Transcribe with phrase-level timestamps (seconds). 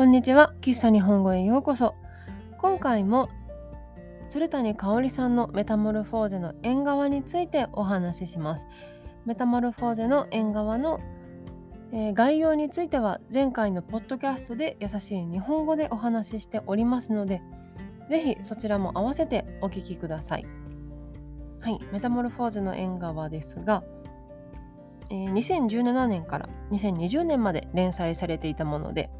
[0.00, 0.54] こんにちは。
[0.62, 1.94] 喫茶日本語へようこそ。
[2.56, 3.28] 今回も
[4.30, 8.66] 鶴谷香織さんのメタモルフォーゼの縁側についてお話しします。
[9.26, 11.00] メタモルフォーゼの縁側の、
[11.92, 17.42] えー、概要については前回のポッドキャストで優しい日本語でお話ししておりますので
[18.08, 20.46] ぜひそちらも合わせてお聞きください。
[21.60, 21.78] はい。
[21.92, 23.84] メタモルフォーゼの縁側ですが
[25.10, 29.10] えー、2017年から2020年まで連載されていたもので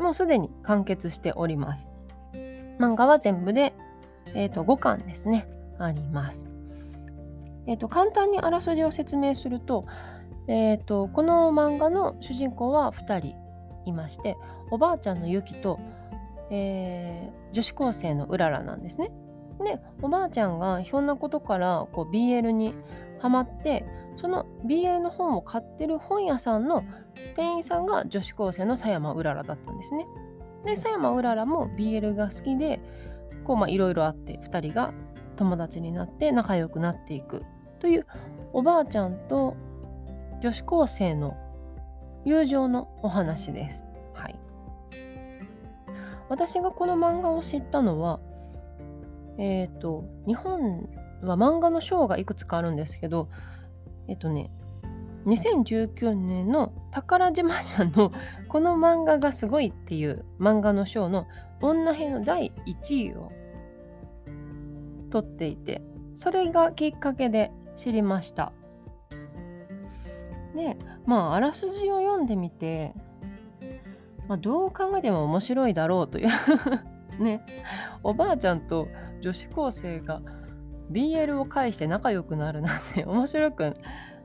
[0.00, 1.88] もうすでに完結しております。
[2.78, 3.74] 漫画は全部で、
[4.34, 5.46] えーと、5巻ですね、
[5.78, 6.50] あります。
[7.66, 9.84] えーと、簡単にあらすじを説明すると,、
[10.48, 13.36] えーと、この漫画の主人公は2人
[13.84, 14.36] いまして
[14.70, 15.78] おばあちゃんのユキと、
[16.50, 19.10] えー、女子高生のうららなんですね。
[19.62, 22.74] でおばあちゃんがひょんなことからこう BL に
[23.20, 23.84] ハマって
[24.16, 26.84] その BL の本を買ってる本屋さんの
[27.36, 30.06] 店員さんが女子高生の佐山うららだったんですね。
[30.64, 32.80] で佐山うららも BL が好きで
[33.44, 34.92] こういろいろあって2人が
[35.36, 37.44] 友達になって仲良くなっていく
[37.78, 38.06] という
[38.52, 39.56] おばあちゃんと
[40.40, 41.36] 女子高生の
[42.24, 43.84] 友情のお話です。
[44.12, 44.38] はい、
[46.28, 48.20] 私がこの漫画を知ったのは
[49.38, 50.88] えっ、ー、と日本
[51.22, 53.28] は漫画の賞がいくつかあるんですけど
[54.10, 54.50] えっとね
[55.26, 58.12] 2019年の宝島社の
[58.48, 61.26] この漫画がすごいっていう漫画の賞の
[61.60, 63.30] 女編の第1位を
[65.10, 65.82] 取っていて
[66.14, 68.52] それがきっかけで知りました。
[70.54, 70.76] で
[71.06, 72.92] まああらすじを読んでみて、
[74.26, 76.28] まあ、どう考えても面白いだろうという
[77.22, 77.44] ね
[78.02, 78.88] おばあちゃんと
[79.20, 80.20] 女子高生が
[80.90, 83.76] BL を介して仲良くなるなんて 面白く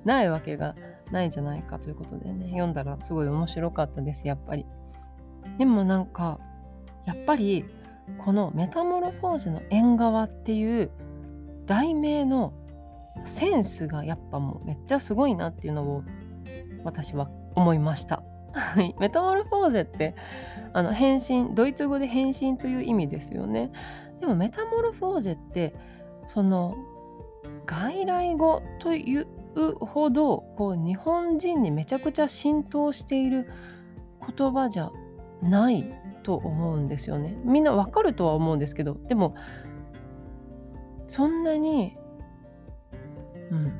[0.04, 0.76] ないわけが
[1.12, 4.66] ないじゃないかということでね読んだらすごい面白かったですやっぱり
[5.58, 6.40] でもなんか
[7.06, 7.66] やっぱり
[8.18, 10.92] このメタモルフォーゼの縁側っていう
[11.66, 12.54] 題名の
[13.24, 16.04] センスがやっぱもうめっちゃすごいなっていうのを
[16.84, 18.24] 私は思いました。
[19.00, 20.16] メタモルフォーゼって
[20.74, 23.72] あの変身ドイツ語で変身という意味ですよね。
[24.20, 25.76] でもメタモルフォーゼって
[26.28, 26.76] その
[27.66, 29.28] 外来語という
[29.80, 33.48] ほどこう日本人にめちゃくちゃ浸透している
[34.36, 34.92] 言葉じゃ
[35.42, 35.94] ない
[36.24, 37.38] と思うんですよね。
[37.44, 39.36] みんなわかるとは思うんですけどでも
[41.08, 41.98] そんなに
[43.52, 43.74] うん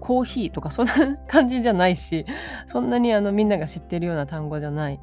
[0.00, 2.24] コーヒーとかそんな感じじゃないし
[2.66, 5.00] そんなにあのみんなが知ってるような単語じゃない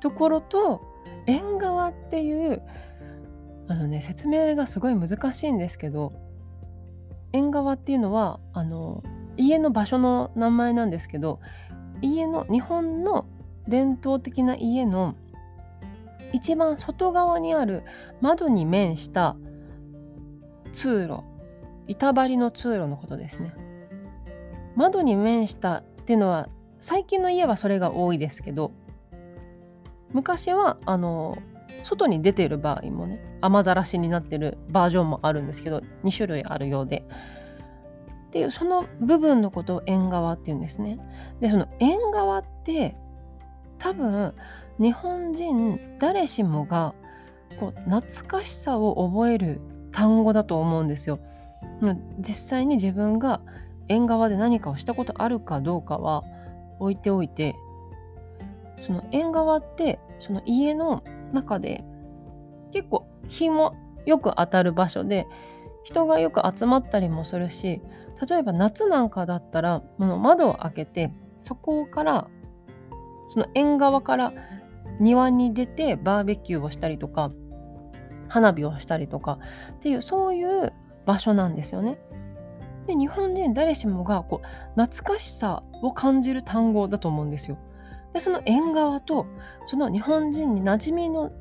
[0.00, 0.80] ところと
[1.26, 2.62] 縁側っていう
[3.68, 6.12] あのね説明がすごい難しいんですけど
[7.32, 9.02] 縁側っていうのはあの
[9.36, 11.40] 家の場所の名前なんですけど
[12.00, 13.26] 家の日本の
[13.68, 15.14] 伝統的な家の
[16.32, 17.82] 一番外側にある
[18.20, 19.36] 窓に面した
[20.72, 21.22] 通路
[21.86, 23.54] 板張りの通路のことですね。
[24.76, 26.48] 窓に面したっていうのは
[26.80, 28.72] 最近の家はそれが多いですけど
[30.12, 31.36] 昔はあの
[31.84, 37.04] 外に出ている場合もね雨ざらしになってるバージョンもあるんですけど2種類あるようで。
[38.28, 40.98] っていうその部分のことを縁側っていうんですね。
[41.40, 42.94] でその縁側って
[43.78, 44.34] 多分
[44.78, 46.94] 日本人誰しもが
[47.58, 49.60] こう懐かしさを覚える
[49.92, 51.20] 単語だと思うんですよ。
[52.18, 53.40] 実際に自分が
[53.88, 56.22] 縁側で何かをしたことあるかどうかは
[56.78, 57.54] 置いておいて
[58.80, 61.02] その縁側ってその家の
[61.32, 61.84] 中で
[62.72, 63.74] 結構日も
[64.06, 65.26] よく当たる場所で
[65.84, 67.80] 人がよく集まったりもするし
[68.28, 72.28] 例えば夏なんかだったら窓を開けてそこから
[73.28, 74.32] その縁側から
[75.00, 77.30] 庭に出てバーベキューをしたりとか
[78.28, 79.38] 花火をしたりとか
[79.72, 80.72] っていうそういう
[81.06, 81.98] 場所なんですよね。
[82.86, 87.58] で日本人誰しもがこう懐かしさを感じる単語だと思うんですよ。
[88.12, 89.26] でその縁側と
[89.66, 91.32] その日本人に馴染みの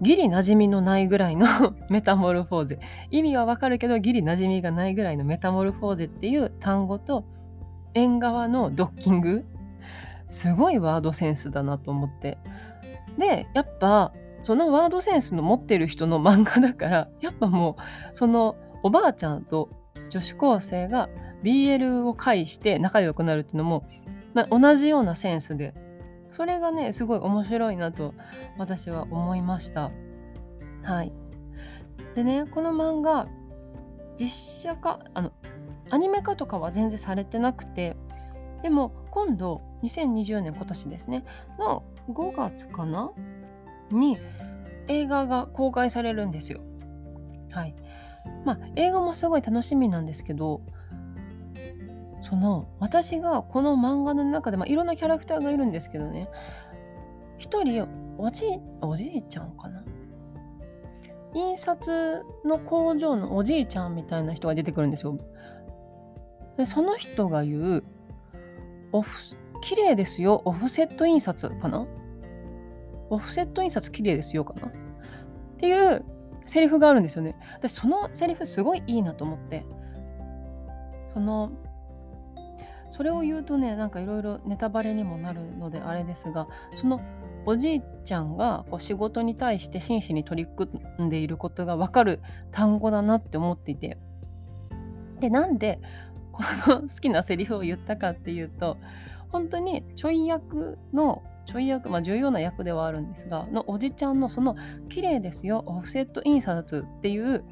[0.00, 1.46] ギリ馴染みのないぐらいの
[1.90, 2.78] メタモルフォーゼ。
[3.10, 7.24] 意味はわかるけどギリ馴染みがないぐらいのメタモルフォーゼっていう単語と
[7.94, 9.44] 縁側のドッキング。
[10.30, 12.38] すごいワードセンスだなと思って。
[13.16, 14.12] でやっぱ
[14.42, 17.76] そのワードセンスの持ってる人の漫画だからやっぱも
[18.12, 19.68] うそのおばあちゃんと
[20.10, 21.08] 女子高生が
[21.42, 23.88] BL を介して仲良くなるっていうのも、
[24.46, 25.74] 同じようなセンスで
[26.30, 28.14] それがねすごい面白いなと
[28.58, 29.90] 私は思いました
[30.82, 31.12] はい
[32.14, 33.28] でねこの漫画
[34.18, 35.32] 実写化あの
[35.90, 37.96] アニメ化とかは全然されてなくて
[38.62, 41.24] でも今度2020年今年ですね
[41.58, 43.12] の5月かな
[43.90, 44.18] に
[44.88, 46.60] 映画が公開されるんですよ。
[47.50, 47.74] はい。
[48.44, 50.62] まあ映画もすごい楽しみなんですけど
[52.28, 56.28] その私がこの漫画の中で、まあ、いろんなキャラクターがいるんですけどね。
[57.38, 57.88] 一人
[58.18, 58.46] おじ
[58.80, 59.84] おじいちゃんかな。
[61.34, 65.16] 印刷の工場のおじいちゃんみたいな人が出てくるんですよ。
[66.56, 67.84] でその人が言う
[68.92, 69.10] オフ
[69.60, 71.86] 綺麗ですよオフセット印刷かな。
[73.10, 74.68] オフセット印刷綺麗ですよかな。
[74.68, 74.70] っ
[75.58, 76.04] ていう
[76.46, 77.36] セリフがあるんですよね。
[77.54, 79.64] 私そのセリフすごいいいなと思って。
[81.14, 81.52] その
[82.98, 86.48] それを言うとねなんかいろいろネタバレにもなるのであれですが
[86.80, 87.00] その
[87.46, 93.98] おじいちゃんがこう仕事に対して真摯に取り組んでいることが分かる単語だなって思っていて。
[95.20, 95.80] でなんで
[96.32, 98.76] この好きなセリフを言ったかっていうと
[99.30, 104.54] 本当にちょい役のちょい役、まあ、重要な役ではあるんですがのおじちゃんのその
[104.90, 107.42] 「綺麗ですよオフセット印刷」っていう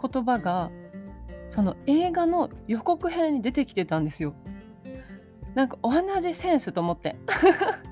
[0.00, 0.70] 言葉が
[1.54, 4.34] その映画の予告編に出てきてたんですよ。
[5.54, 7.14] なんか同じセンスと思って。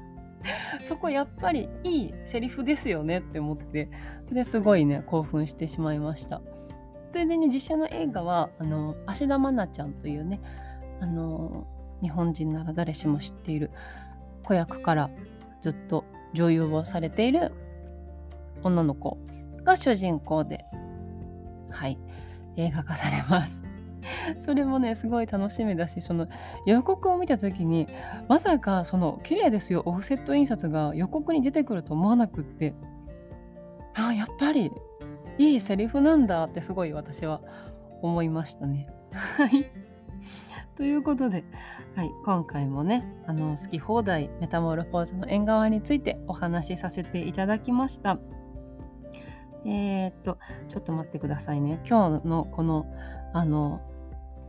[0.83, 3.89] そこやっぱりいいセリフですよねって思って。
[4.33, 6.43] ですごいね興奮してしまいました。
[7.13, 10.41] ついでに実写の映画はあの芦田愛菜ちゃんというね
[11.01, 11.69] あの
[12.01, 13.71] 日本人なら誰しも知っている
[14.43, 15.09] 子役から
[15.61, 16.05] ずっと
[16.35, 17.53] 女優をされている
[18.65, 19.19] 女の子
[19.63, 20.65] が主人公で。
[21.71, 21.97] はい。
[22.57, 23.63] 映画化されます
[24.41, 26.27] それもねすごい楽しみだしその
[26.67, 27.89] 予告を見た時に
[28.29, 32.75] まさかその綺麗ですよオフセット印刷が予告に出てくると思わなくって
[33.95, 34.71] あやっぱり
[35.39, 37.41] いいセリフなんだってすごい私は
[38.03, 38.89] 思いましたね。
[39.13, 39.67] はい。
[40.77, 41.45] ということで、
[41.95, 48.19] はい、今回もねあの好き放題メタモルフォーズの縁側についてお話しさせていただきました。
[49.65, 50.39] えー、っと
[50.69, 51.81] ちょっと待ってくださいね。
[51.89, 52.87] 今日のこの
[53.33, 53.81] あの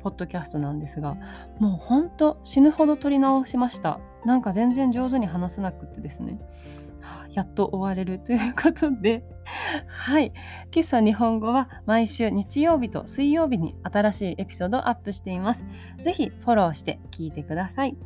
[0.02, 1.16] ポッドキャストなんですが
[1.60, 4.00] もうほんと死ぬほど撮り直しました。
[4.26, 6.40] なんか全然上手に話せなくてですね。
[7.34, 9.24] やっと終われるということで。
[9.88, 10.32] はい。
[10.72, 15.66] 喫茶日本語は毎週日曜日と水曜日に新しいエピソードをアップしています。
[16.04, 17.98] ぜひフォローして聞いてください。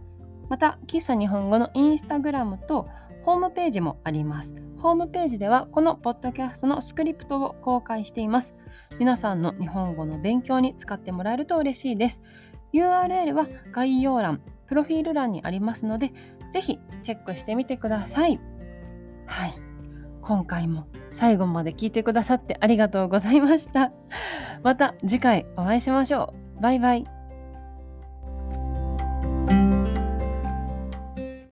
[0.49, 2.87] また喫茶日本語のインスタグラムと
[3.27, 4.55] ホームページもあります。
[4.77, 8.55] ホームページではこのポッドキャストのスクリプトを公開しています。
[8.99, 12.21] 皆さんの日本語の勉強に使ってもらえると嬉しいです。
[12.73, 16.13] URL は概要欄プロフィール欄にありますので
[16.53, 18.39] ぜひチェックしてみてください。
[19.25, 19.53] はい。
[20.21, 23.91] 今回も最後まで聞いてくださってありがとうございました。
[24.63, 26.61] また次回お会いしましょう。
[26.61, 27.16] バイバイ。